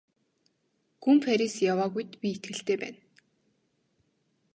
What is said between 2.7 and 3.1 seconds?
байна.